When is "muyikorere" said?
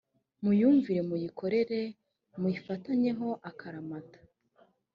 1.09-1.81